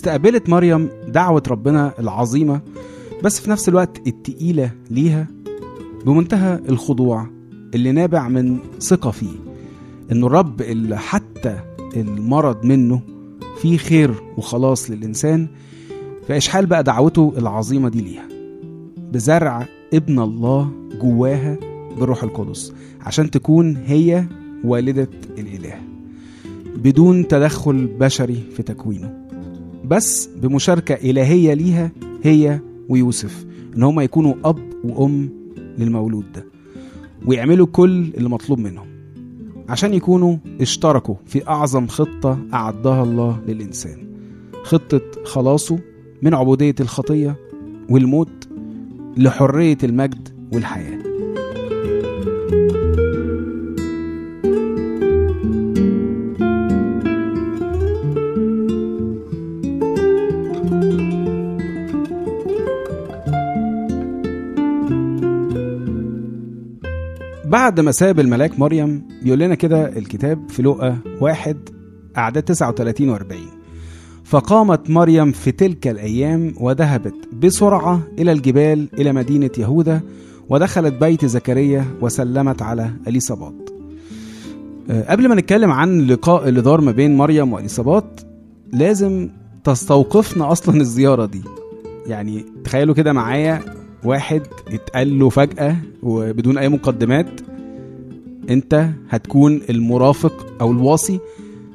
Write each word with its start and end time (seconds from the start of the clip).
استقبلت 0.00 0.48
مريم 0.48 0.88
دعوة 1.08 1.42
ربنا 1.48 1.92
العظيمة 1.98 2.60
بس 3.24 3.40
في 3.40 3.50
نفس 3.50 3.68
الوقت 3.68 4.06
التقيلة 4.06 4.70
ليها 4.90 5.26
بمنتهى 6.06 6.60
الخضوع 6.68 7.26
اللي 7.74 7.92
نابع 7.92 8.28
من 8.28 8.58
ثقة 8.80 9.10
فيه 9.10 9.32
إنه 10.12 10.26
الرب 10.26 10.60
اللي 10.60 10.98
حتى 10.98 11.60
المرض 11.96 12.64
منه 12.66 13.00
فيه 13.62 13.76
خير 13.76 14.14
وخلاص 14.36 14.90
للإنسان 14.90 15.48
فإشحال 16.28 16.66
بقى 16.66 16.82
دعوته 16.82 17.32
العظيمة 17.38 17.88
دي 17.88 18.00
ليها؟ 18.00 18.28
بزرع 19.12 19.66
ابن 19.94 20.18
الله 20.20 20.70
جواها 21.02 21.56
بالروح 21.98 22.22
القدس 22.22 22.72
عشان 23.00 23.30
تكون 23.30 23.76
هي 23.76 24.24
والدة 24.64 25.08
الإله 25.38 25.74
بدون 26.76 27.28
تدخل 27.28 27.86
بشري 27.86 28.42
في 28.56 28.62
تكوينه. 28.62 29.19
بس 29.90 30.26
بمشاركة 30.26 30.94
إلهية 31.10 31.54
ليها 31.54 31.92
هي 32.22 32.60
ويوسف 32.88 33.46
إن 33.76 33.82
هما 33.82 34.02
يكونوا 34.02 34.34
أب 34.44 34.58
وأم 34.84 35.30
للمولود 35.78 36.32
ده 36.32 36.46
ويعملوا 37.26 37.66
كل 37.66 38.10
اللي 38.16 38.28
مطلوب 38.28 38.58
منهم 38.58 38.86
عشان 39.68 39.94
يكونوا 39.94 40.36
اشتركوا 40.60 41.14
في 41.26 41.48
أعظم 41.48 41.86
خطة 41.86 42.38
أعدها 42.54 43.02
الله 43.02 43.40
للإنسان 43.48 43.98
خطة 44.62 45.00
خلاصه 45.24 45.78
من 46.22 46.34
عبودية 46.34 46.74
الخطية 46.80 47.36
والموت 47.90 48.48
لحرية 49.16 49.78
المجد 49.84 50.28
والحياة. 50.52 51.09
بعد 67.50 67.80
ما 67.80 67.92
ساب 67.92 68.20
الملاك 68.20 68.58
مريم 68.58 69.02
بيقول 69.22 69.38
لنا 69.38 69.54
كده 69.54 69.98
الكتاب 69.98 70.50
في 70.50 70.62
لقا 70.62 70.98
واحد 71.20 71.56
أعداد 72.16 72.42
39 72.42 73.08
و 73.08 73.14
40 73.14 73.40
فقامت 74.24 74.90
مريم 74.90 75.32
في 75.32 75.52
تلك 75.52 75.88
الأيام 75.88 76.54
وذهبت 76.60 77.14
بسرعة 77.32 78.02
إلى 78.18 78.32
الجبال 78.32 78.88
إلى 78.98 79.12
مدينة 79.12 79.50
يهوذا 79.58 80.00
ودخلت 80.48 80.94
بيت 80.94 81.24
زكريا 81.24 81.84
وسلمت 82.00 82.62
على 82.62 82.90
أليصابات 83.08 83.70
أه، 84.90 85.10
قبل 85.12 85.28
ما 85.28 85.34
نتكلم 85.34 85.70
عن 85.70 86.00
لقاء 86.00 86.48
اللي 86.48 86.60
دار 86.60 86.80
ما 86.80 86.92
بين 86.92 87.16
مريم 87.16 87.52
وأليصابات 87.52 88.20
لازم 88.72 89.28
تستوقفنا 89.64 90.52
أصلا 90.52 90.80
الزيارة 90.80 91.26
دي. 91.26 91.42
يعني 92.06 92.44
تخيلوا 92.64 92.94
كده 92.94 93.12
معايا 93.12 93.60
واحد 94.04 94.42
اتقال 94.68 95.18
له 95.18 95.28
فجأة 95.28 95.76
وبدون 96.02 96.58
أي 96.58 96.68
مقدمات 96.68 97.39
أنت 98.50 98.88
هتكون 99.10 99.60
المرافق 99.70 100.46
أو 100.60 100.72
الواصي 100.72 101.20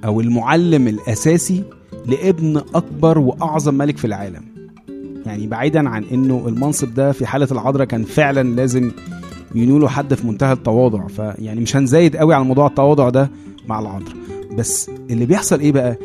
أو 0.06 0.22
المعلم 0.22 0.88
الأساسي 0.88 1.64
لابن 2.06 2.58
أكبر 2.76 3.18
وأعظم 3.20 3.74
ملك 3.74 3.98
في 3.98 4.06
العالم. 4.06 4.42
يعني 5.26 5.48
بعيدا 5.48 5.90
عن 5.90 6.04
إنه 6.04 6.44
المنصب 6.48 6.94
ده 6.94 7.12
في 7.12 7.26
حالة 7.26 7.48
العذراء 7.52 7.88
كان 7.88 8.04
فعلا 8.04 8.56
لازم 8.56 8.92
ينوله 9.56 9.88
حد 9.88 10.14
في 10.14 10.28
منتهى 10.28 10.54
التواضع. 10.54 11.08
فيعني 11.08 11.62
مش 11.62 11.76
هنزايد 11.76 12.16
قوي 12.16 12.34
على 12.34 12.44
موضوع 12.44 12.68
التواضع 12.68 13.10
ده 13.10 13.30
مع 13.68 13.80
العذراء 13.80 14.16
بس 14.58 14.90
اللي 15.10 15.26
بيحصل 15.26 15.60
إيه 15.60 15.72
بقى؟ 15.72 15.98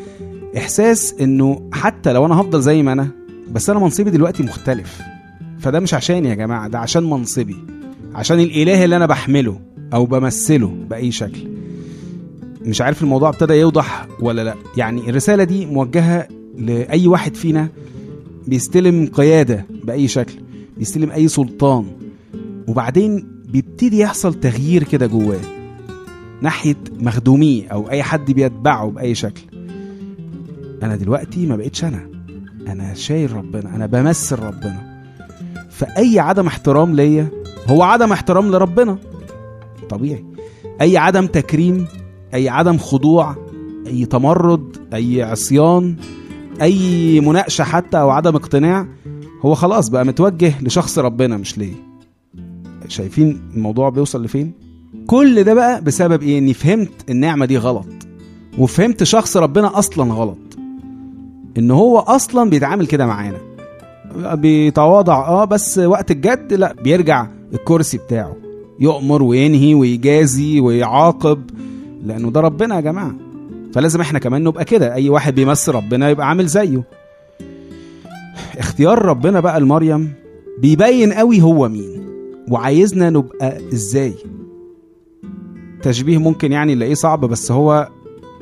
إحساس 0.57 1.15
إنه 1.21 1.69
حتى 1.73 2.13
لو 2.13 2.27
أنا 2.27 2.41
هفضل 2.41 2.61
زي 2.63 2.83
ما 2.83 2.93
أنا 2.93 3.09
بس 3.53 3.71
أنا 3.71 3.79
منصبي 3.79 4.11
دلوقتي 4.11 4.43
مختلف. 4.43 5.01
فده 5.59 5.81
مش 5.81 5.95
عشاني 5.95 6.29
يا 6.29 6.35
جماعة 6.35 6.69
ده 6.69 6.79
عشان 6.79 7.11
منصبي 7.11 7.57
عشان 8.15 8.41
الإله 8.41 8.85
اللي 8.85 8.97
أنا 8.97 9.07
بحمله. 9.07 9.61
أو 9.95 10.07
بمثله 10.07 10.75
بأي 10.91 11.13
شكل. 11.13 11.41
مش 12.63 12.81
عارف 12.81 13.03
الموضوع 13.03 13.29
ابتدى 13.29 13.55
يوضح 13.55 14.07
ولا 14.21 14.45
لأ. 14.45 14.55
يعني 14.77 15.11
الرسالة 15.11 15.45
دي 15.45 15.67
موجهة 15.67 16.29
لأي 16.59 17.07
واحد 17.07 17.35
فينا 17.35 17.69
بيستلم 18.47 19.11
قيادة 19.13 19.67
بأي 19.85 20.09
شكل 20.09 20.35
بيستلم 20.79 21.11
أي 21.11 21.29
سلطان 21.29 21.87
وبعدين 22.69 23.27
بيبتدي 23.49 23.99
يحصل 23.99 24.35
تغيير 24.35 24.83
كده 24.83 25.07
جواه 25.07 25.41
ناحية 26.43 26.77
مخدوميه 27.01 27.69
أو 27.69 27.91
أي 27.91 28.03
حد 28.03 28.31
بيتبعه 28.31 28.91
بأي 28.91 29.15
شكل. 29.15 29.43
أنا 30.83 30.97
دلوقتي 30.97 31.47
ما 31.47 31.57
بقتش 31.57 31.85
أنا. 31.85 32.11
أنا 32.69 32.95
شايل 32.95 33.33
ربنا 33.33 33.77
أنا 33.77 33.87
بمثل 33.87 34.39
ربنا. 34.39 35.03
فأي 35.71 36.19
عدم 36.19 36.47
احترام 36.47 36.97
ليا 36.97 37.29
هو 37.67 37.83
عدم 37.83 38.13
احترام 38.13 38.51
لربنا. 38.51 38.99
طبيعي. 39.91 40.25
أي 40.81 40.97
عدم 40.99 41.27
تكريم 41.27 41.87
أي 42.35 42.49
عدم 42.49 42.79
خضوع 42.79 43.37
أي 43.87 44.05
تمرد 44.07 44.77
أي 44.95 45.23
عصيان 45.23 45.97
أي 46.63 47.21
مناقشة 47.21 47.65
حتى 47.65 48.01
أو 48.01 48.11
عدم 48.11 48.35
اقتناع 48.37 48.87
هو 49.43 49.55
خلاص 49.55 49.89
بقى 49.89 50.05
متوجه 50.05 50.53
لشخص 50.63 50.99
ربنا 50.99 51.37
مش 51.37 51.59
ليه؟ 51.59 51.73
شايفين 52.89 53.41
الموضوع 53.55 53.89
بيوصل 53.89 54.25
لفين؟ 54.25 54.53
كل 55.07 55.45
ده 55.45 55.55
بقى 55.55 55.83
بسبب 55.85 56.23
إيه؟ 56.23 56.39
إني 56.39 56.55
فهمت 56.55 57.11
النعمة 57.11 57.47
دي 57.47 57.59
غلط 57.59 57.87
وفهمت 58.59 59.03
شخص 59.03 59.37
ربنا 59.37 59.79
أصلا 59.79 60.13
غلط. 60.15 60.39
إن 61.59 61.71
هو 61.71 61.99
أصلا 61.99 62.51
بيتعامل 62.51 62.87
كده 62.87 63.07
معانا. 63.07 63.39
بيتواضع 64.35 65.29
آه 65.29 65.45
بس 65.45 65.79
وقت 65.79 66.11
الجد 66.11 66.53
لا 66.55 66.75
بيرجع 66.83 67.27
الكرسي 67.53 67.99
بتاعه. 67.99 68.37
يؤمر 68.81 69.23
وينهي 69.23 69.75
ويجازي 69.75 70.61
ويعاقب 70.61 71.51
لأنه 72.05 72.31
ده 72.31 72.41
ربنا 72.41 72.77
يا 72.77 72.81
جماعة. 72.81 73.15
فلازم 73.75 74.01
إحنا 74.01 74.19
كمان 74.19 74.45
نبقى 74.45 74.65
كده. 74.65 74.95
أي 74.95 75.09
واحد 75.09 75.35
بيمثل 75.35 75.73
ربنا 75.73 76.11
يبقى 76.11 76.29
عامل 76.29 76.47
زيه. 76.47 76.83
اختيار 78.59 79.05
ربنا 79.05 79.41
بقى 79.41 79.61
لمريم 79.61 80.13
بيبين 80.59 81.13
قوي 81.13 81.43
هو 81.43 81.69
مين. 81.69 82.07
وعايزنا 82.49 83.11
نبقى 83.11 83.59
إزاي. 83.73 84.15
تشبيه 85.83 86.19
ممكن 86.19 86.53
يعني 86.53 86.75
نلاقيه 86.75 86.95
صعب 86.95 87.21
بس 87.25 87.53
هو 87.53 87.89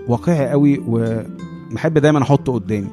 واقعي 0.09 0.49
قوي 0.51 0.83
ومحب 0.89 1.99
دايما 1.99 2.23
أحطه 2.23 2.53
قدامي. 2.53 2.89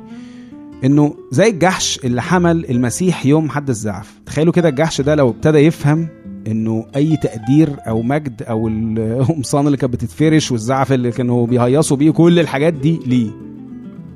إنه 0.83 1.15
زي 1.31 1.49
الجحش 1.49 1.99
اللي 2.03 2.21
حمل 2.21 2.65
المسيح 2.69 3.25
يوم 3.25 3.49
حد 3.49 3.69
الزعف. 3.69 4.19
تخيلوا 4.25 4.53
كده 4.53 4.69
الجحش 4.69 5.01
ده 5.01 5.15
لو 5.15 5.29
ابتدى 5.29 5.57
يفهم 5.57 6.07
إنه 6.47 6.85
أي 6.95 7.17
تقدير 7.17 7.75
أو 7.87 8.01
مجد 8.01 8.43
أو 8.43 8.67
القمصان 8.67 9.65
اللي 9.67 9.77
كانت 9.77 9.93
بتتفرش 9.93 10.51
والزعف 10.51 10.93
اللي 10.93 11.11
كانوا 11.11 11.47
بيهيصوا 11.47 11.97
بيه 11.97 12.11
كل 12.11 12.39
الحاجات 12.39 12.73
دي 12.73 12.99
ليه؟ 13.05 13.31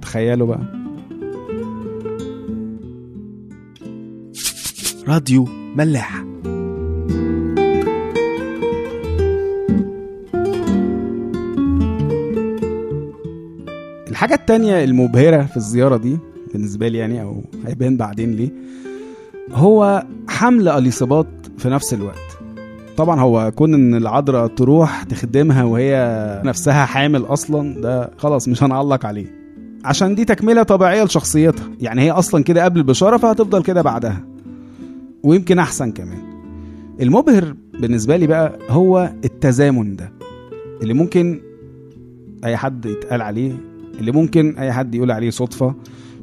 تخيلوا 0.02 0.48
بقى. 0.48 0.80
راديو 5.08 5.48
ملاح. 5.76 6.24
الحاجة 14.10 14.34
التانية 14.34 14.84
المبهرة 14.84 15.44
في 15.44 15.58
الزيارة 15.58 15.98
دي 15.98 16.18
بالنسبة 16.54 16.88
لي 16.88 16.98
يعني 16.98 17.22
أو 17.22 17.44
هيبان 17.66 17.98
بعدين 17.98 18.32
ليه 18.32 18.50
هو 19.54 20.04
حمل 20.28 20.70
أليصابات 20.70 21.28
في 21.58 21.70
نفس 21.70 21.94
الوقت. 21.94 22.40
طبعا 22.98 23.20
هو 23.20 23.52
كون 23.56 23.74
إن 23.74 23.96
العذراء 23.96 24.48
تروح 24.48 25.04
تخدمها 25.04 25.64
وهي 25.64 26.42
نفسها 26.46 26.86
حامل 26.86 27.26
أصلا 27.26 27.82
ده 27.82 28.12
خلاص 28.18 28.48
مش 28.48 28.64
هنعلق 28.64 29.06
عليه. 29.06 29.40
عشان 29.86 30.16
دي 30.16 30.26
تكملة 30.26 30.64
طبيعية 30.64 31.04
لشخصيتها. 31.04 31.66
يعني 31.82 32.02
هي 32.02 32.12
أصلا 32.12 32.44
كده 32.44 32.64
قبل 32.64 32.80
البشارة 32.80 33.18
فهتفضل 33.18 33.64
كده 33.64 33.82
بعدها. 33.82 34.26
ويمكن 35.24 35.60
أحسن 35.60 35.92
كمان. 35.92 36.22
المبهر 37.02 37.56
بالنسبة 37.80 38.18
لي 38.18 38.28
بقى 38.28 38.60
هو 38.70 39.12
التزامن 39.26 39.96
ده. 39.96 40.12
اللي 40.82 40.94
ممكن 40.94 41.42
أي 42.46 42.58
حد 42.58 42.86
يتقال 42.86 43.22
عليه 43.22 43.58
اللي 44.00 44.12
ممكن 44.12 44.58
أي 44.58 44.72
حد 44.72 44.96
يقول 44.96 45.12
عليه 45.12 45.30
صدفة. 45.30 45.76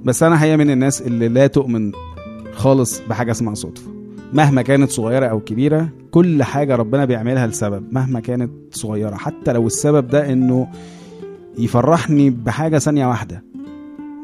بس 0.04 0.22
أنا 0.22 0.42
هي 0.42 0.56
من 0.56 0.70
الناس 0.70 1.02
اللي 1.02 1.28
لا 1.28 1.46
تؤمن 1.46 1.92
خالص 2.56 3.00
بحاجة 3.08 3.30
اسمها 3.30 3.54
صدفه 3.54 3.90
مهما 4.32 4.62
كانت 4.62 4.90
صغيرة 4.90 5.26
أو 5.26 5.40
كبيرة 5.40 5.88
كل 6.10 6.42
حاجة 6.42 6.76
ربنا 6.76 7.04
بيعملها 7.04 7.46
لسبب 7.46 7.84
مهما 7.92 8.20
كانت 8.20 8.50
صغيرة. 8.70 9.14
حتى 9.16 9.52
لو 9.52 9.66
السبب 9.66 10.08
ده 10.08 10.32
إنه 10.32 10.68
يفرحني 11.58 12.30
بحاجة 12.30 12.78
ثانية 12.78 13.06
واحدة 13.06 13.44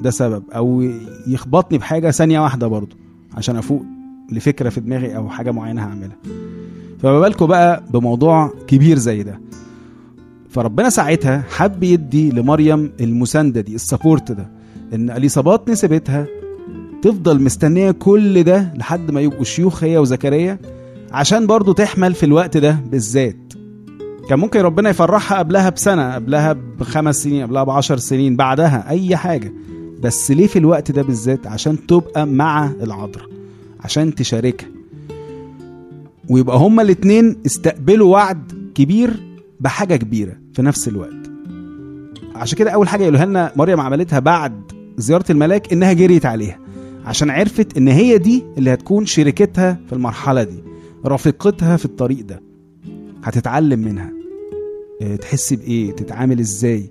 ده 0.00 0.10
سبب. 0.10 0.42
أو 0.54 0.90
يخبطني 1.26 1.78
بحاجة 1.78 2.10
ثانية 2.10 2.40
واحدة 2.40 2.66
برضه 2.66 2.96
عشان 3.36 3.56
أفوق 3.56 3.82
لفكرة 4.32 4.68
في 4.68 4.80
دماغي 4.80 5.16
أو 5.16 5.28
حاجة 5.28 5.50
معينة 5.50 5.82
هعملها. 5.82 6.16
فما 6.98 7.20
بالكم 7.20 7.46
بقى 7.46 7.84
بموضوع 7.90 8.52
كبير 8.66 8.98
زي 8.98 9.22
ده. 9.22 9.40
فربنا 10.48 10.90
ساعتها 10.90 11.44
حب 11.50 11.82
يدي 11.82 12.30
لمريم 12.30 12.92
المساندة 13.00 13.60
دي 13.60 13.74
السبورت 13.74 14.32
ده 14.32 14.50
إن 14.94 15.10
اليصابات 15.10 15.70
نسبتها 15.70 16.26
تفضل 17.02 17.42
مستنية 17.42 17.90
كل 17.90 18.42
ده 18.42 18.72
لحد 18.76 19.10
ما 19.10 19.20
يبقوا 19.20 19.44
شيوخ 19.44 19.84
هي 19.84 19.98
وزكريا؟ 19.98 20.58
عشان 21.12 21.46
برضو 21.46 21.72
تحمل 21.72 22.14
في 22.14 22.26
الوقت 22.26 22.56
ده 22.56 22.78
بالذات. 22.90 23.36
كان 24.28 24.38
ممكن 24.38 24.60
ربنا 24.60 24.90
يفرحها 24.90 25.38
قبلها 25.38 25.70
بسنة 25.70 26.14
قبلها 26.14 26.52
بخمس 26.52 27.22
سنين 27.22 27.42
قبلها 27.42 27.64
بعشر 27.64 27.96
سنين 27.96 28.36
بعدها 28.36 28.88
أي 28.88 29.16
حاجة. 29.16 29.52
بس 30.02 30.30
ليه 30.30 30.46
في 30.46 30.58
الوقت 30.58 30.90
ده 30.92 31.02
بالذات؟ 31.02 31.46
عشان 31.46 31.86
تبقى 31.86 32.26
مع 32.26 32.70
العذراء 32.82 33.28
عشان 33.80 34.14
تشاركها. 34.14 34.68
ويبقى 36.30 36.56
هما 36.56 36.82
الاتنين 36.82 37.36
استقبلوا 37.46 38.12
وعد 38.12 38.52
كبير 38.74 39.22
بحاجة 39.60 39.96
كبيرة 39.96 40.32
في 40.54 40.62
نفس 40.62 40.88
الوقت. 40.88 41.30
عشان 42.34 42.58
كده 42.58 42.70
أول 42.70 42.88
حاجة 42.88 43.02
يقولها 43.02 43.24
لنا 43.26 43.52
مريم 43.56 43.80
عملتها 43.80 44.18
بعد 44.18 44.52
زيارة 44.96 45.24
الملاك 45.30 45.72
إنها 45.72 45.92
جريت 45.92 46.26
عليها. 46.26 46.61
عشان 47.06 47.30
عرفت 47.30 47.76
إن 47.76 47.88
هي 47.88 48.18
دي 48.18 48.44
اللي 48.58 48.72
هتكون 48.74 49.06
شركتها 49.06 49.78
في 49.86 49.92
المرحلة 49.92 50.42
دي 50.42 50.62
رفيقتها 51.06 51.76
في 51.76 51.84
الطريق 51.84 52.24
ده. 52.24 52.40
هتتعلم 53.24 53.78
منها. 53.80 54.12
آه، 55.02 55.16
تحس 55.16 55.52
بإيه؟ 55.52 55.92
تتعامل 55.92 56.40
إزاي؟ 56.40 56.90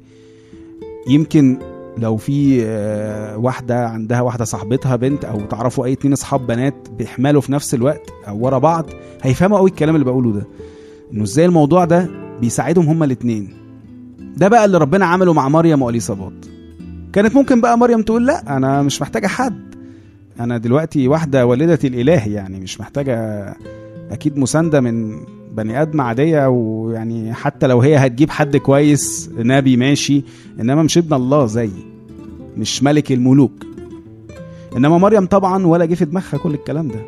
يمكن 1.07 1.59
لو 1.97 2.17
في 2.17 2.61
آه، 2.65 3.37
واحدة 3.37 3.87
عندها 3.87 4.21
واحدة 4.21 4.45
صاحبتها 4.45 4.95
بنت 4.95 5.25
أو 5.25 5.41
تعرفوا 5.45 5.85
أي 5.85 5.93
اتنين 5.93 6.13
أصحاب 6.13 6.47
بنات 6.47 6.89
بيحملوا 6.97 7.41
في 7.41 7.51
نفس 7.51 7.73
الوقت 7.73 8.09
أو 8.27 8.39
ورا 8.45 8.57
بعض 8.57 8.85
هيفهموا 9.21 9.57
قوي 9.57 9.69
الكلام 9.69 9.95
اللي 9.95 10.05
بقوله 10.05 10.31
ده. 10.31 10.47
إنه 11.13 11.23
إزاي 11.23 11.45
الموضوع 11.45 11.85
ده 11.85 12.09
بيساعدهم 12.41 12.85
هما 12.85 13.05
الاتنين. 13.05 13.53
ده 14.37 14.47
بقى 14.47 14.65
اللي 14.65 14.77
ربنا 14.77 15.05
عمله 15.05 15.33
مع 15.33 15.49
مريم 15.49 15.81
واليصابات 15.81 16.33
كانت 17.13 17.35
ممكن 17.35 17.61
بقى 17.61 17.77
مريم 17.77 18.01
تقول 18.01 18.25
لا 18.25 18.57
أنا 18.57 18.81
مش 18.81 19.01
محتاجة 19.01 19.27
حد. 19.27 19.70
أنا 20.43 20.57
دلوقتي 20.57 21.07
واحدة 21.07 21.45
والدة 21.45 21.79
الإله 21.83 22.27
يعني 22.27 22.59
مش 22.59 22.79
محتاجة 22.79 23.15
أكيد 24.11 24.37
مساندة 24.37 24.81
من 24.81 25.19
بني 25.51 25.81
آدم 25.81 26.01
عادية 26.01 26.47
ويعني 26.49 27.33
حتى 27.33 27.67
لو 27.67 27.81
هي 27.81 27.95
هتجيب 27.97 28.29
حد 28.29 28.57
كويس 28.57 29.29
نبي 29.37 29.77
ماشي 29.77 30.23
إنما 30.59 30.83
مش 30.83 30.97
ابن 30.97 31.13
الله 31.13 31.45
زي 31.45 31.69
مش 32.57 32.83
ملك 32.83 33.11
الملوك. 33.11 33.51
إنما 34.77 34.97
مريم 34.97 35.25
طبعا 35.25 35.65
ولا 35.67 35.85
جه 35.85 35.93
في 35.95 36.05
دماغها 36.05 36.37
كل 36.37 36.53
الكلام 36.53 36.87
ده. 36.87 36.99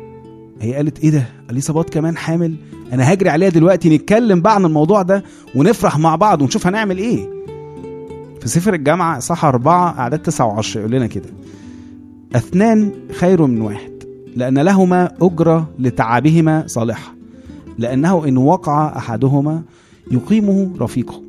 هي 0.60 0.74
قالت 0.74 1.00
إيه 1.04 1.10
ده؟ 1.10 1.24
اليصابات 1.50 1.90
كمان 1.90 2.16
حامل. 2.16 2.54
أنا 2.92 3.12
هجري 3.12 3.28
عليها 3.30 3.48
دلوقتي 3.48 3.96
نتكلم 3.96 4.40
بقى 4.40 4.54
عن 4.54 4.64
الموضوع 4.64 5.02
ده 5.02 5.24
ونفرح 5.54 5.98
مع 5.98 6.16
بعض 6.16 6.42
ونشوف 6.42 6.66
هنعمل 6.66 6.98
إيه. 6.98 7.28
في 8.40 8.48
سفر 8.48 8.74
الجامعة 8.74 9.18
صح 9.18 9.44
أربعة 9.44 9.98
أعداد 9.98 10.18
تسعة 10.22 10.46
وعشرة 10.46 10.80
يقول 10.80 10.92
لنا 10.92 11.06
كده. 11.06 11.28
اثنان 12.34 12.92
خير 13.12 13.46
من 13.46 13.60
واحد 13.60 13.92
لأن 14.36 14.58
لهما 14.58 15.12
أجرة 15.22 15.68
لتعبهما 15.78 16.64
صالحة 16.66 17.14
لأنه 17.78 18.28
إن 18.28 18.36
وقع 18.36 18.96
أحدهما 18.96 19.62
يقيمه 20.10 20.70
رفيقه 20.80 21.22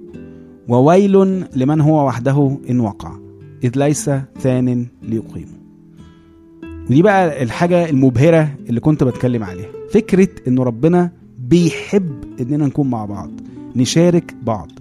وويل 0.68 1.46
لمن 1.56 1.82
هو 1.82 2.08
وحده 2.08 2.58
إن 2.70 2.80
وقع 2.80 3.12
إذ 3.64 3.72
ليس 3.76 4.10
ثان 4.40 4.86
ليقيمه 5.04 5.56
ودي 6.90 7.02
بقى 7.02 7.44
الحاجة 7.44 7.90
المبهرة 7.90 8.50
اللي 8.70 8.80
كنت 8.80 9.04
بتكلم 9.04 9.44
عليها 9.44 9.70
فكرة 9.92 10.28
إنه 10.48 10.64
ربنا 10.64 11.12
بيحب 11.40 12.12
إننا 12.42 12.66
نكون 12.66 12.90
مع 12.90 13.06
بعض 13.06 13.32
نشارك 13.76 14.36
بعض 14.44 14.72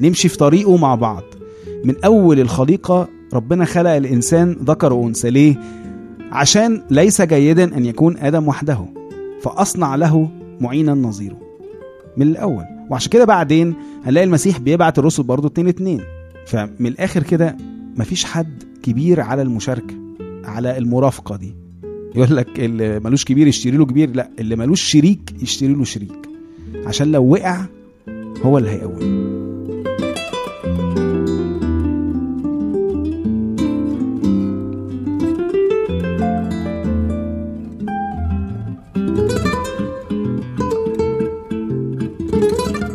نمشي 0.00 0.28
في 0.28 0.36
طريقه 0.36 0.76
مع 0.76 0.94
بعض 0.94 1.22
من 1.84 1.94
أول 2.04 2.40
الخليقة 2.40 3.08
ربنا 3.32 3.64
خلق 3.64 3.90
الإنسان 3.90 4.56
ذكر 4.64 4.92
وأنثى 4.92 5.30
ليه؟ 5.30 5.60
عشان 6.32 6.82
ليس 6.90 7.22
جيدا 7.22 7.76
أن 7.76 7.86
يكون 7.86 8.16
آدم 8.16 8.48
وحده 8.48 8.78
فأصنع 9.42 9.94
له 9.94 10.30
معينا 10.60 10.94
نظيره. 10.94 11.38
من 12.16 12.26
الأول. 12.26 12.64
وعشان 12.90 13.10
كده 13.10 13.24
بعدين 13.24 13.74
هنلاقي 14.04 14.24
المسيح 14.24 14.58
بيبعت 14.58 14.98
الرسل 14.98 15.22
برضه 15.22 15.48
اتنين 15.48 15.68
اتنين. 15.68 16.00
فمن 16.46 16.86
الآخر 16.86 17.22
كده 17.22 17.56
مفيش 17.96 18.24
حد 18.24 18.62
كبير 18.82 19.20
على 19.20 19.42
المشاركة 19.42 19.94
على 20.44 20.78
المرافقة 20.78 21.36
دي. 21.36 21.54
يقول 22.14 22.36
لك 22.36 22.60
اللي 22.60 23.00
ملوش 23.00 23.24
كبير 23.24 23.46
يشتري 23.46 23.76
له 23.76 23.86
كبير 23.86 24.10
لا 24.16 24.30
اللي 24.38 24.56
ملوش 24.56 24.82
شريك 24.82 25.34
يشتري 25.42 25.72
له 25.72 25.84
شريك. 25.84 26.28
عشان 26.86 27.12
لو 27.12 27.24
وقع 27.32 27.64
هو 28.42 28.58
اللي 28.58 28.70
هيقومه. 28.70 29.51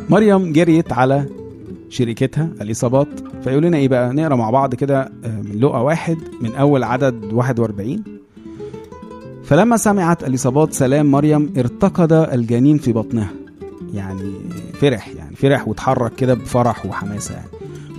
مريم 0.09 0.53
جريت 0.53 0.93
على 0.93 1.25
شركتها 1.89 2.49
الإصابات 2.61 3.07
فيقول 3.43 3.63
لنا 3.63 3.77
إيه 3.77 3.87
بقى؟ 3.87 4.13
نقرأ 4.13 4.35
مع 4.35 4.49
بعض 4.49 4.75
كده 4.75 5.01
آه، 5.01 5.41
من 5.41 5.59
لقا 5.59 5.79
واحد 5.79 6.17
من 6.41 6.55
أول 6.55 6.83
عدد 6.83 7.33
41 7.33 8.03
فلما 9.43 9.77
سمعت 9.77 10.23
اليصابات 10.23 10.73
سلام 10.73 11.11
مريم 11.11 11.53
ارتقد 11.57 12.13
الجنين 12.13 12.77
في 12.77 12.93
بطنها. 12.93 13.29
يعني 13.93 14.31
فرح 14.73 15.07
يعني 15.07 15.35
فرح 15.35 15.67
وتحرك 15.67 16.15
كده 16.15 16.33
بفرح 16.33 16.85
وحماسة 16.85 17.35
يعني. 17.35 17.47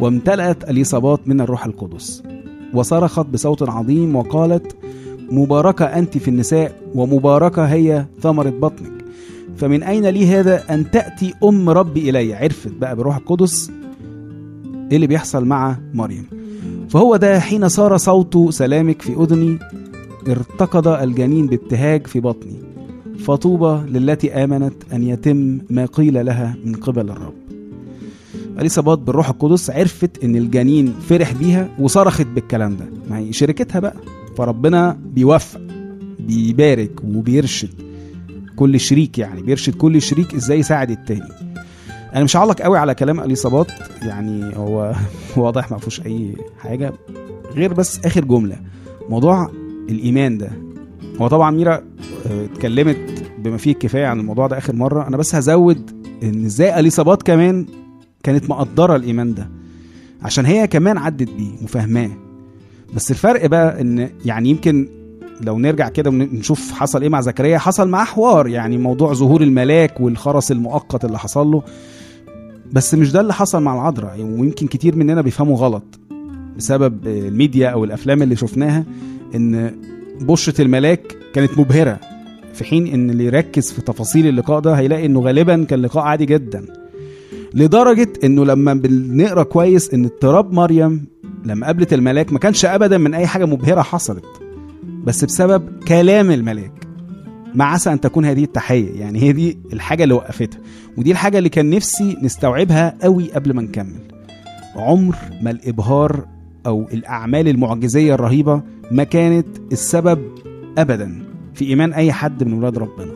وامتلأت 0.01 0.71
اليصابات 0.71 1.29
من 1.29 1.41
الروح 1.41 1.67
القدس. 1.67 2.23
وصرخت 2.75 3.27
بصوت 3.27 3.69
عظيم 3.69 4.17
وقالت 4.17 4.77
مباركة 5.31 5.85
أنت 5.85 6.19
في 6.19 6.29
النساء 6.29 6.73
ومباركة 6.95 7.65
هي 7.65 8.07
ثمرة 8.21 8.51
بطنك. 8.51 8.98
فمن 9.59 9.83
أين 9.83 10.07
لي 10.07 10.27
هذا 10.27 10.75
أن 10.75 10.91
تأتي 10.91 11.35
أم 11.45 11.69
ربي 11.71 12.11
إلي؟ 12.11 12.35
عرفت 12.35 12.73
بقى 12.81 12.97
بروح 12.97 13.17
القدس 13.17 13.71
إيه 14.91 14.97
اللي 14.97 15.07
بيحصل 15.07 15.45
مع 15.45 15.79
مريم. 15.95 16.27
فهو 16.89 17.17
ده 17.17 17.41
حين 17.41 17.69
صار 17.69 17.97
صوت 17.97 18.51
سلامك 18.51 19.03
في 19.03 19.13
أذني 19.15 19.59
ارتقد 20.29 20.87
الجنين 20.87 21.47
بابتهاج 21.47 22.07
في 22.07 22.21
بطني 22.21 22.57
فطوبى 23.19 23.99
للتي 23.99 24.45
آمنت 24.45 24.75
أن 24.93 25.03
يتم 25.03 25.59
ما 25.71 25.87
قيل 25.87 26.27
لها 26.27 26.57
من 26.65 26.75
قبل 26.75 27.11
الرب. 27.11 27.35
اليصابات 28.59 28.99
بالروح 28.99 29.29
القدس؟ 29.29 29.71
عرفت 29.71 30.25
إن 30.25 30.37
الجنين 30.37 30.95
فرح 31.09 31.33
بيها 31.33 31.69
وصرخت 31.79 32.27
بالكلام 32.27 32.77
ده. 32.77 33.17
هي 33.17 33.33
شركتها 33.33 33.81
بقى. 33.81 33.97
فربنا 34.37 34.99
بيوفق 35.15 35.61
بيبارك 36.21 36.91
وبيرشد. 37.05 37.88
كل 38.59 38.81
شريك 38.81 39.19
يعني 39.19 39.43
بيرشد 39.43 39.75
كل 39.75 40.03
شريك 40.03 40.35
إزاي 40.35 40.59
يساعد 40.59 40.91
التاني. 40.91 41.29
أنا 42.15 42.25
مش 42.25 42.37
هعلق 42.37 42.63
قوي 42.63 42.79
على 42.79 42.95
كلام 42.95 43.21
اليصابات 43.21 43.67
يعني 44.03 44.51
هو 44.57 44.95
واضح 45.37 45.71
ما 45.71 45.79
فيهوش 45.79 46.01
أي 46.01 46.37
حاجة 46.59 46.93
غير 47.55 47.73
بس 47.73 48.01
آخر 48.05 48.25
جملة 48.25 48.57
موضوع 49.09 49.51
الإيمان 49.89 50.39
ده. 50.39 50.51
هو 51.21 51.29
طبعا 51.29 51.51
ميرا 51.51 51.75
آه، 52.27 52.45
اتكلمت 52.45 53.25
بما 53.39 53.57
فيه 53.57 53.73
الكفاية 53.73 54.07
عن 54.07 54.21
الموضوع 54.21 54.47
ده 54.47 54.59
آخر 54.59 54.75
مرة 54.75 55.07
أنا 55.09 55.17
بس 55.17 55.35
هزود 55.35 55.91
إن 56.23 56.45
إزاي 56.45 56.81
اليصابات 56.81 57.23
كمان 57.23 57.67
كانت 58.23 58.51
مقدرة 58.51 58.97
الإيمان 58.97 59.35
ده. 59.35 59.51
عشان 60.23 60.47
هي 60.47 60.67
كمان 60.67 60.99
عدت 60.99 61.31
بيه 61.31 61.53
وفاهماه 61.63 62.11
بس 62.95 63.11
الفرق 63.11 63.47
بقى 63.47 63.81
إن 63.81 64.11
يعني 64.25 64.51
يمكن 64.51 64.89
لو 65.41 65.59
نرجع 65.59 65.89
كده 65.89 66.11
ونشوف 66.11 66.73
حصل 66.73 67.03
إيه 67.03 67.09
مع 67.09 67.21
زكريا. 67.21 67.59
حصل 67.59 67.89
معاه 67.89 68.05
حوار 68.05 68.47
يعني 68.49 68.79
موضوع 68.79 69.13
ظهور 69.13 69.41
الملاك 69.43 70.01
والخرس 70.01 70.53
المؤقت 70.53 71.05
اللي 71.05 71.19
حصل 71.19 71.47
له. 71.47 71.63
بس 72.73 72.95
مش 72.95 73.13
ده 73.13 73.21
اللي 73.21 73.33
حصل 73.35 73.63
مع 73.63 73.75
العذراء 73.75 74.21
ويمكن 74.21 74.67
كتير 74.67 74.97
مننا 74.97 75.21
بيفهموا 75.23 75.57
غلط 75.57 75.85
بسبب 76.57 77.07
الميديا 77.07 77.69
أو 77.69 77.85
الأفلام 77.85 78.23
اللي 78.23 78.37
شفناها 78.37 78.85
إن 79.35 79.75
بشرة 80.21 80.63
الملاك 80.63 81.17
كانت 81.35 81.59
مبهرة 81.59 82.01
في 82.55 82.65
حين 82.65 82.87
إن 82.87 83.11
اللي 83.11 83.25
يركز 83.25 83.73
في 83.73 83.83
تفاصيل 83.83 84.27
اللقاء 84.27 84.61
ده 84.61 84.73
هيلاقي 84.73 85.07
إنه 85.07 85.21
غالبا 85.21 85.65
كان 85.65 85.83
لقاء 85.83 86.05
عادي 86.05 86.27
جدا. 86.27 86.65
لدرجة 87.55 88.09
إنه 88.25 88.45
لما 88.45 88.75
بنقرأ 88.75 89.43
كويس 89.43 89.95
إن 89.95 90.05
اضطراب 90.05 90.53
مريم 90.53 91.07
لما 91.45 91.67
قابلت 91.67 91.93
الملاك 91.93 92.33
ما 92.33 92.39
كانش 92.39 92.65
ابدا 92.65 92.99
من 92.99 93.15
أي 93.15 93.27
حاجة 93.27 93.45
مبهرة 93.45 93.83
حصلت. 93.83 94.25
بس 95.09 95.25
بسبب 95.25 95.85
كلام 95.89 96.31
الملاك. 96.31 96.73
ما 97.55 97.65
عسى 97.65 97.93
أن 97.93 98.01
تكون 98.01 98.25
هذه 98.25 98.45
التحية. 98.45 99.01
يعني 99.01 99.23
هي 99.23 99.33
دي 99.33 99.59
الحاجة 99.73 100.03
اللي 100.03 100.15
وقفتها. 100.15 100.61
ودي 100.97 101.13
الحاجة 101.13 101.39
اللي 101.39 101.49
كان 101.49 101.71
نفسي 101.71 102.17
نستوعبها 102.23 102.97
قوي 103.03 103.33
قبل 103.33 103.55
ما 103.55 103.63
نكمل. 103.63 104.01
عمر 104.77 105.17
ما 105.43 105.51
الإبهار 105.51 106.27
أو 106.67 106.89
الأعمال 106.93 107.49
المعجزية 107.49 108.15
الرهيبة 108.15 108.63
ما 108.91 109.05
كانت 109.05 109.47
السبب 109.73 110.19
ابدا 110.79 111.23
في 111.55 111.65
إيمان 111.65 111.93
أي 111.93 112.13
حد 112.13 112.45
من 112.45 112.53
ولاد 112.53 112.79
ربنا. 112.79 113.13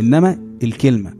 إنما 0.00 0.38
الكلمة. 0.62 1.14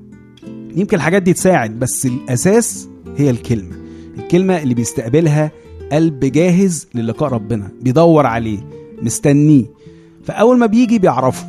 يمكن 0.77 0.97
الحاجات 0.97 1.23
دي 1.23 1.33
تساعد 1.33 1.79
بس 1.79 2.07
الأساس 2.07 2.89
هي 3.17 3.31
الكلمة. 3.31 3.77
الكلمة 4.19 4.63
اللي 4.63 4.75
بيستقبلها 4.75 5.51
قلب 5.93 6.21
جاهز 6.21 6.89
للقاء 6.95 7.33
ربنا. 7.33 7.69
بيدور 7.83 8.27
عليه. 8.27 8.59
مستنيه. 9.03 9.78
فأول 10.29 10.59
ما 10.59 10.67
بيجي 10.67 10.99
بيعرفه 10.99 11.47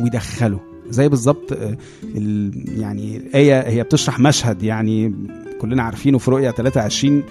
ويدخله. 0.00 0.60
زي 0.90 1.08
بالظبط 1.08 1.52
آه، 1.52 1.76
يعني 2.76 3.16
الايه 3.16 3.60
هي 3.60 3.82
بتشرح 3.82 4.20
مشهد 4.20 4.62
يعني 4.62 5.14
كلنا 5.60 5.82
عارفينه 5.82 6.18
في 6.18 6.30
رؤيا 6.30 6.50
23 6.50 7.22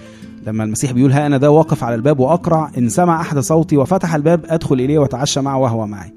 لما 0.47 0.63
المسيح 0.63 0.91
بيقول 0.91 1.11
ها 1.11 1.25
أنا 1.25 1.37
ده 1.37 1.51
واقف 1.51 1.83
على 1.83 1.95
الباب 1.95 2.19
وأقرع 2.19 2.71
إن 2.77 2.89
سمع 2.89 3.21
أحد 3.21 3.39
صوتي 3.39 3.77
وفتح 3.77 4.15
الباب 4.15 4.45
أدخل 4.45 4.75
إليه 4.75 4.99
وأتعشى 4.99 5.41
معه 5.41 5.57
وهو 5.57 5.87
معي. 5.87 6.13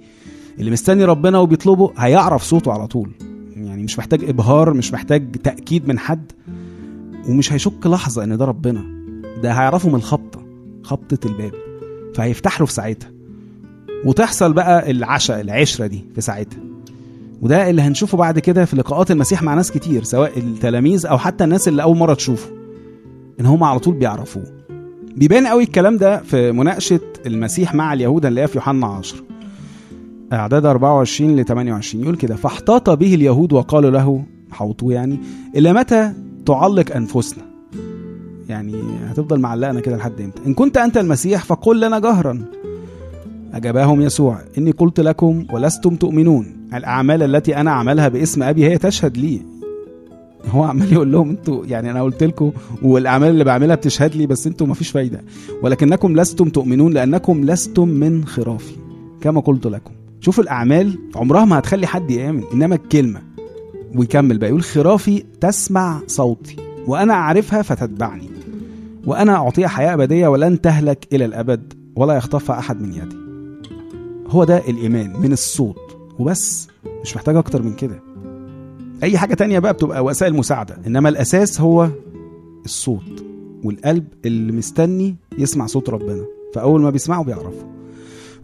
اللي 0.58 0.70
مستني 0.70 1.04
ربنا 1.04 1.38
وبيطلبه 1.38 1.92
هيعرف 1.98 2.42
صوته 2.42 2.72
على 2.72 2.86
طول. 2.86 3.10
يعني 3.56 3.82
مش 3.82 3.98
محتاج 3.98 4.24
إبهار 4.24 4.74
مش 4.74 4.92
محتاج 4.92 5.32
تأكيد 5.36 5.88
من 5.88 5.98
حد 5.98 6.32
ومش 7.28 7.52
هيشك 7.52 7.86
لحظة 7.86 8.24
إن 8.24 8.36
ده 8.38 8.44
ربنا. 8.44 8.84
ده 9.42 9.52
هيعرفه 9.52 9.88
من 9.88 9.94
الخبطه 9.94 10.40
خبطة 10.82 11.26
الباب. 11.26 11.52
فهيفتح 12.14 12.60
له 12.60 12.66
في 12.66 12.72
ساعتها. 12.72 13.17
وتحصل 14.04 14.52
بقى 14.52 14.90
العشاء 14.90 15.40
العشرة 15.40 15.86
دي 15.86 16.04
في 16.14 16.20
ساعتها. 16.20 16.58
وده 17.42 17.70
اللي 17.70 17.82
هنشوفه 17.82 18.18
بعد 18.18 18.38
كده 18.38 18.64
في 18.64 18.76
لقاءات 18.76 19.10
المسيح 19.10 19.42
مع 19.42 19.54
ناس 19.54 19.72
كتير 19.72 20.02
سواء 20.04 20.38
التلاميذ 20.38 21.06
أو 21.06 21.18
حتى 21.18 21.44
الناس 21.44 21.68
اللي 21.68 21.82
أول 21.82 21.96
مرة 21.96 22.14
تشوفه. 22.14 22.50
إن 23.40 23.46
هم 23.46 23.64
على 23.64 23.78
طول 23.78 23.94
بيعرفوه. 23.94 24.44
بيبان 25.16 25.46
قوي 25.46 25.62
الكلام 25.62 25.96
ده 25.96 26.22
في 26.22 26.52
مناقشة 26.52 27.00
المسيح 27.26 27.74
مع 27.74 27.92
اليهود 27.92 28.26
اللي 28.26 28.40
هي 28.40 28.46
في 28.46 28.58
يوحنا 28.58 28.86
10 28.86 29.18
أعداد 30.32 30.66
24 30.66 31.36
ل 31.36 31.44
28 31.44 32.04
يقول 32.04 32.16
كده 32.16 32.36
فاحتاط 32.36 32.90
به 32.90 33.14
اليهود 33.14 33.52
وقالوا 33.52 33.90
له 33.90 34.24
حوطوه 34.50 34.92
يعني 34.92 35.18
إلى 35.56 35.72
متى 35.72 36.12
تعلق 36.46 36.96
أنفسنا؟ 36.96 37.44
يعني 38.48 38.74
هتفضل 39.06 39.40
معلقنا 39.40 39.80
كده 39.80 39.96
لحد 39.96 40.20
إمتى؟ 40.20 40.42
إن 40.46 40.54
كنت 40.54 40.76
أنت 40.76 40.96
المسيح 40.98 41.44
فقل 41.44 41.80
لنا 41.80 41.98
جهرا. 41.98 42.44
أجابهم 43.54 44.02
يسوع 44.02 44.38
إني 44.58 44.70
قلت 44.70 45.00
لكم 45.00 45.46
ولستم 45.52 45.96
تؤمنون. 45.96 46.46
الأعمال 46.74 47.22
التي 47.22 47.56
أنا 47.56 47.70
أعملها 47.70 48.08
باسم 48.08 48.42
أبي 48.42 48.64
هي 48.64 48.78
تشهد 48.78 49.16
لي. 49.16 49.40
هو 50.50 50.62
عمال 50.64 50.92
يقول 50.92 51.12
لهم 51.12 51.30
أنتوا 51.30 51.66
يعني 51.66 51.90
أنا 51.90 52.02
قلت 52.02 52.22
لكم 52.22 52.52
والأعمال 52.82 53.28
اللي 53.28 53.44
بعملها 53.44 53.76
بتشهد 53.76 54.16
لي 54.16 54.26
بس 54.26 54.46
أنتوا 54.46 54.66
مفيش 54.66 54.90
فايدة. 54.90 55.22
ولكنكم 55.62 56.16
لستم 56.16 56.48
تؤمنون 56.48 56.92
لأنكم 56.92 57.44
لستم 57.44 57.88
من 57.88 58.24
خرافي. 58.24 58.74
كما 59.20 59.40
قلت 59.40 59.66
لكم. 59.66 59.90
شوفوا 60.20 60.44
الأعمال 60.44 60.98
عمرها 61.16 61.44
ما 61.44 61.58
هتخلي 61.58 61.86
حد 61.86 62.10
يآمن 62.10 62.42
إنما 62.54 62.74
الكلمة. 62.74 63.20
ويكمل 63.94 64.38
بقى 64.38 64.48
يقول 64.48 64.62
خرافي 64.62 65.24
تسمع 65.40 66.00
صوتي. 66.06 66.56
وأنا 66.86 67.14
أعرفها 67.14 67.62
فتتبعني. 67.62 68.30
وأنا 69.06 69.34
أعطيها 69.34 69.68
حياة 69.68 69.94
أبدية 69.94 70.28
ولن 70.28 70.60
تهلك 70.60 71.06
إلى 71.12 71.24
الأبد 71.24 71.72
ولا 71.96 72.14
يخطفها 72.14 72.58
أحد 72.58 72.82
من 72.82 72.92
يدي. 72.92 73.27
هو 74.28 74.44
ده 74.44 74.58
الإيمان 74.58 75.20
من 75.20 75.32
الصوت 75.32 75.96
وبس 76.18 76.68
مش 77.02 77.16
محتاج 77.16 77.36
أكتر 77.36 77.62
من 77.62 77.74
كده. 77.74 78.02
أي 79.02 79.18
حاجة 79.18 79.34
تانية 79.34 79.58
بقى 79.58 79.72
بتبقى 79.72 80.04
وسائل 80.04 80.34
مساعدة 80.34 80.76
إنما 80.86 81.08
الأساس 81.08 81.60
هو 81.60 81.88
الصوت 82.64 83.24
والقلب 83.64 84.04
اللي 84.24 84.52
مستني 84.52 85.16
يسمع 85.38 85.66
صوت 85.66 85.90
ربنا 85.90 86.24
فأول 86.54 86.80
ما 86.80 86.90
بيسمعه 86.90 87.24
بيعرفه. 87.24 87.66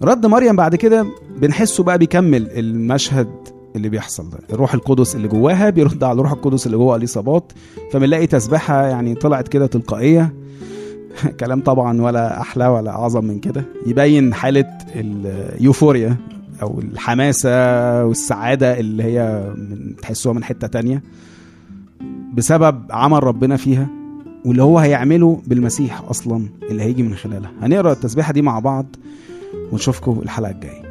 رد 0.03 0.27
مريم 0.27 0.57
بعد 0.57 0.77
كده 0.77 1.07
بنحسه 1.39 1.83
بقى 1.85 1.99
بيكمل 1.99 2.51
المشهد 2.51 3.29
اللي 3.77 3.89
بيحصل 3.89 4.31
ده. 4.31 4.39
الروح 4.53 4.75
القدس 4.75 5.17
اللي 5.17 5.29
جواها 5.29 5.71
بيرد 5.71 6.05
على 6.05 6.13
الروح 6.13 6.33
القدس 6.33 6.67
اللي 6.67 6.77
جوه 6.77 6.97
اليصابات 6.97 7.53
فبنلاقي 7.93 8.27
تسبيحه 8.27 8.87
يعني 8.87 9.15
طلعت 9.15 9.49
كده 9.49 9.67
تلقائية. 9.67 10.35
كلام 11.41 11.61
طبعا 11.61 12.03
ولا 12.03 12.41
أحلى 12.41 12.67
ولا 12.67 12.91
أعظم 12.91 13.25
من 13.25 13.39
كده. 13.39 13.65
يبين 13.87 14.35
حالة 14.35 14.79
اليوفوريا 14.95 16.17
أو 16.63 16.79
الحماسة 16.81 17.51
والسعادة 18.05 18.81
اللي 18.81 19.03
هي 19.03 19.53
من 19.57 19.97
تحسوها 20.03 20.35
من 20.35 20.45
حتة 20.45 20.67
تانية 20.67 21.03
بسبب 22.35 22.83
عمل 22.91 23.25
ربنا 23.25 23.57
فيها 23.57 23.87
واللي 24.45 24.63
هو 24.63 24.79
هيعمله 24.79 25.43
بالمسيح 25.47 26.03
أصلا 26.11 26.49
اللي 26.71 26.83
هيجي 26.83 27.03
من 27.03 27.15
خلالها. 27.15 27.51
هنقرأ 27.63 27.93
التسبيحة 27.93 28.33
دي 28.33 28.43
مع 28.43 28.59
بعض 28.59 28.87
ونشوفكم 29.73 30.21
الحلقة 30.23 30.51
الجاية. 30.51 30.83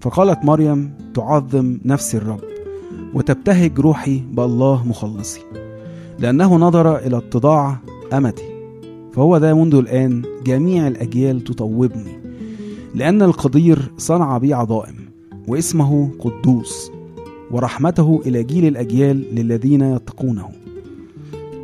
فقالت 0.00 0.44
مريم 0.44 0.92
تعظم 1.14 1.78
نفسي 1.84 2.16
الرب 2.16 2.40
وتبتهج 3.14 3.80
روحي 3.80 4.22
بالله 4.32 4.88
مخلصي 4.88 5.40
لأنه 6.18 6.56
نظر 6.56 6.96
إلى 6.96 7.16
اتضاع 7.16 7.76
أمتي. 8.12 8.59
فهو 9.12 9.38
ده 9.38 9.54
منذ 9.54 9.74
الآن 9.74 10.22
جميع 10.44 10.86
الأجيال 10.86 11.44
تطوبني 11.44 12.20
لأن 12.94 13.22
القدير 13.22 13.92
صنع 13.98 14.38
بي 14.38 14.54
عظائم 14.54 14.94
واسمه 15.48 16.10
قدوس 16.18 16.90
ورحمته 17.50 18.22
إلى 18.26 18.44
جيل 18.44 18.66
الأجيال 18.66 19.34
للذين 19.34 19.82
يتقونه. 19.82 20.48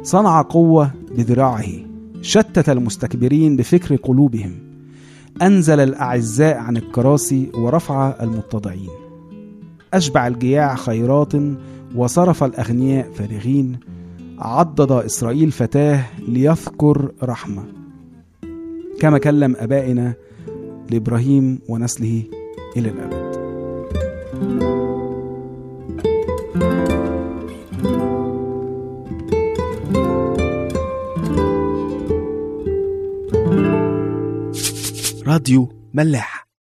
صنع 0.02 0.42
قوة 0.42 0.90
بذراعه 1.16 1.66
شتت 2.22 2.68
المستكبرين 2.68 3.56
بفكر 3.56 3.96
قلوبهم 3.96 4.52
أنزل 5.42 5.80
الأعزاء 5.80 6.56
عن 6.56 6.76
الكراسي 6.76 7.50
ورفع 7.54 8.14
المتضعين. 8.20 8.90
أشبع 9.94 10.26
الجياع 10.26 10.74
خيرات 10.74 11.32
وصرف 11.96 12.44
الأغنياء 12.44 13.10
فارغين 13.12 13.78
عضد 14.38 14.92
إسرائيل 14.92 15.52
فتاة 15.52 16.04
ليذكر 16.28 17.12
رحمة. 17.22 17.64
كما 19.00 19.18
كلم 19.18 19.56
آبائنا 19.56 20.14
لإبراهيم 20.90 21.58
ونسله 21.68 22.24
إلى 22.76 22.88
الأبد. 22.88 23.36
راديو 35.26 35.72
ملاح. 35.94 36.35